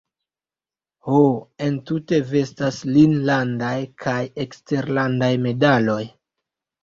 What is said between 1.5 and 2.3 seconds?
entute